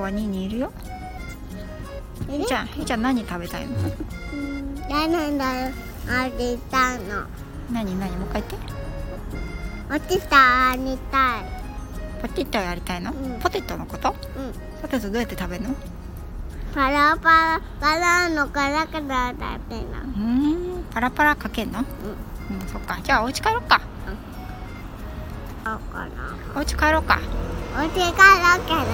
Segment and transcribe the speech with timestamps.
[0.00, 0.72] は2にいるよ。
[2.28, 3.74] えひーちゃんひーちゃん何食べたいの？
[3.76, 4.74] うん。
[4.88, 5.70] 誰だ
[6.08, 7.26] ありたいの。
[7.72, 8.76] 何何もう一回言って。
[9.88, 11.44] 落ちたありたい。
[12.22, 13.38] ポテトやりたいの、うん。
[13.38, 14.10] ポテトのこと？
[14.10, 14.16] うん。
[14.82, 15.74] ポテトどうやって食べるの？
[16.74, 20.00] パラパラパラのからから食べな。
[20.00, 20.84] うーん。
[20.92, 21.80] パラパラかけんの？
[21.80, 21.86] うん。
[22.68, 22.98] そっか。
[23.02, 23.80] じゃあお家帰ろうか
[25.64, 26.10] そうかな。
[26.54, 27.20] お家帰ろうか
[27.76, 28.80] お家からけうん。
[28.80, 28.86] ね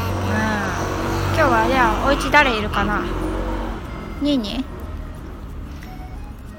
[1.37, 3.01] 今日はじゃあお家誰いるかな？
[4.21, 4.65] ニーニー？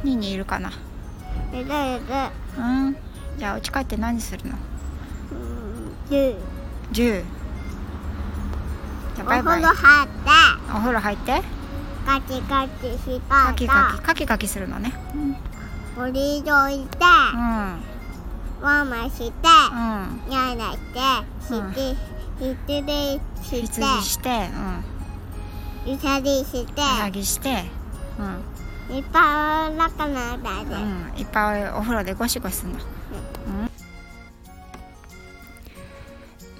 [0.05, 0.70] ニーニーいるかな？
[0.70, 0.73] い
[1.58, 1.73] るいる。
[2.58, 2.96] うん。
[3.38, 4.55] じゃあお家帰って何するの？
[5.34, 6.16] うん。
[6.16, 6.38] いる
[6.94, 7.23] 10
[9.16, 9.60] じゃあバイバイ。
[9.60, 10.13] お風呂入って。
[10.71, 11.41] お風呂入って？
[12.05, 14.02] カキカキしたカキカキ。
[14.02, 14.94] カキカキするのね。
[15.99, 16.98] おりどいて。
[17.35, 17.92] うん
[18.63, 19.34] ワンマしてうん。
[20.32, 20.99] やらして
[21.46, 21.98] して
[22.40, 24.29] 羊して羊して
[25.85, 25.93] うん。
[25.96, 27.65] うさぎしてうさぎして
[28.90, 28.96] うん。
[28.96, 30.76] いっぱいお腹の中で。
[30.76, 33.70] うん、いっぱいお風呂でゴシゴシすんだ、うん、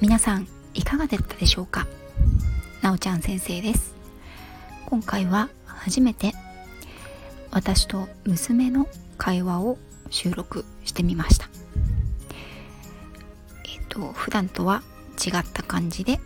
[0.02, 1.88] 皆さんいかがだったでしょうか？
[2.82, 3.94] なおちゃん先生です。
[4.88, 6.34] 今回は初めて
[7.52, 9.78] 私と娘の会話を
[10.10, 11.48] 収録してみました
[13.94, 14.82] と普段とは
[15.24, 16.20] 違った感じで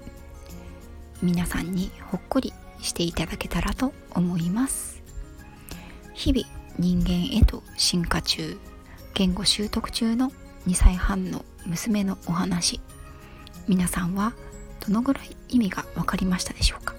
[1.22, 5.04] 皆さんにほっこりしていただけたらと思います。
[6.14, 6.48] 日々
[6.80, 8.58] 人間へと進化中
[9.16, 10.32] 言語習得中の
[10.68, 12.80] 2歳半の娘のお話。
[13.68, 14.34] 皆さんは
[14.86, 16.96] どのぐらい意味が分かりましたでしょうか？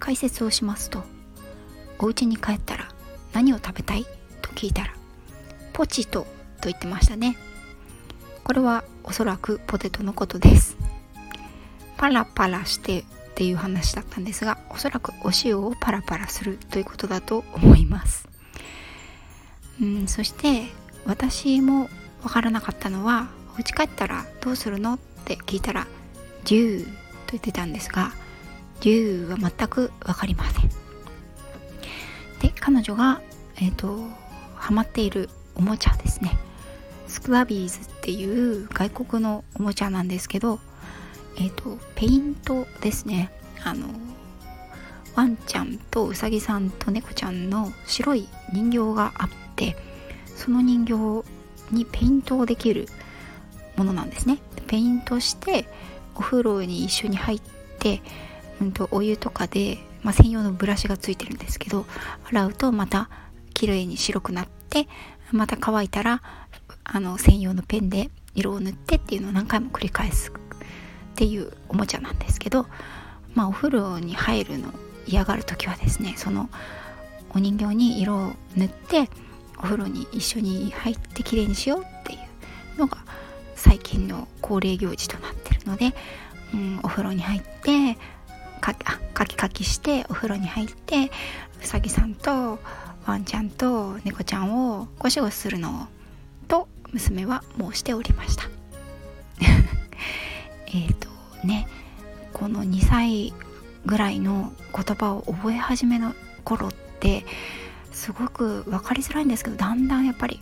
[0.00, 1.04] 解説をしますと
[2.00, 2.88] お家に帰ったら
[3.32, 4.04] 何を食べたい？
[4.40, 4.94] と聞いたら
[5.72, 6.22] ポチト
[6.60, 7.36] と言ってましたね。
[8.44, 10.76] これはおそらくポテトのことです。
[11.96, 18.28] パラパラしてっていう話だったんですがおそらくお塩をパラパラするということだと思います。
[19.80, 20.64] うんそして
[21.06, 21.88] 私も
[22.22, 25.86] わからなかったのはお家帰ったらどうするのって聞いたら
[26.44, 26.84] 「ジュー」
[27.26, 28.12] と言ってたんですが
[28.80, 30.68] 「ジュー」は全く分かりません。
[32.40, 33.22] で彼女が
[33.56, 34.08] えっ、と
[34.56, 36.36] ハマっているおもちゃですね。
[37.12, 40.58] スクワビーズっていう外国のおもちゃなんですけど
[41.36, 43.30] えっ、とペイントですね。
[43.62, 43.86] あの
[45.14, 49.76] ワンちゃんとウサギさんと猫ちゃんの白い人形があって
[50.24, 50.94] その人形
[51.70, 52.88] にペイントをできる
[53.76, 54.38] ものなんですね。
[54.66, 55.66] ペイントして
[56.14, 57.40] お風呂に一緒に入っ
[57.78, 58.00] て、
[58.62, 61.84] うん、とお湯とかで、まあ、専用のブラシがついてるんですけど
[62.24, 63.10] 洗うとまた
[63.52, 64.88] 綺麗に白くなって
[65.30, 66.22] また乾いたら
[66.92, 70.34] あの専用のペンで色を塗ってっていうのを何回も繰り返すっ
[71.14, 72.66] ていうおもちゃなんですけど、
[73.34, 74.72] まあ、お風呂に入るの
[75.06, 76.48] 嫌がる時はですねその
[77.34, 79.08] お人形に色を塗って
[79.58, 82.16] お風呂に一緒に入ってきれいにしようってい
[82.76, 82.98] うのが
[83.54, 85.94] 最近の恒例行事となってるので、
[86.52, 87.96] うん、お風呂に入って
[88.60, 91.10] かあカキカキしてお風呂に入って
[91.62, 92.58] うさぎさんと
[93.06, 96.01] ワンちゃんと猫ちゃんをゴシゴシするのと
[96.92, 98.44] 娘は申しておりました。
[100.68, 101.08] えっと
[101.46, 101.66] ね
[102.32, 103.32] この2歳
[103.84, 106.14] ぐらいの言葉を覚え始めの
[106.44, 107.24] 頃って
[107.92, 110.40] すごく分かりづらいんですけどだんだんやっぱり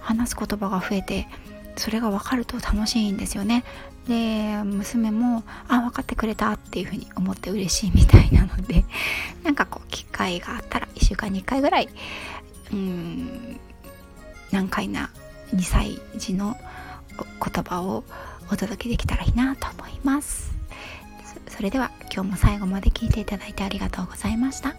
[0.00, 1.28] 話す言葉が増えて
[1.76, 3.64] それが分かると楽しいんですよね。
[4.08, 8.84] で娘も「あ分かってくれた」っていうふうに思って嬉しいみたいなので
[9.42, 11.88] なんかこう機会があったら1週間に1回ぐらい
[12.72, 13.58] うん
[14.52, 15.10] 難解な
[15.54, 16.56] 2歳児の
[17.16, 18.04] 言葉を
[18.50, 20.54] お届けできたらいいなと思います。
[21.48, 24.76] それでは今日も最後まで聞いていただいてありがとうございました。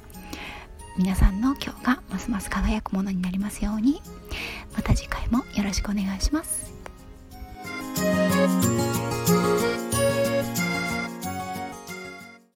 [0.98, 4.02] 皆さんの今日がますます輝くものになりますように。
[4.76, 6.77] また次回もよろしくお願いします。